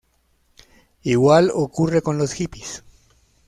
Igual 1.03 1.51
ocurre 1.53 2.01
con 2.01 2.17
los 2.17 2.33
hippies. 2.33 2.83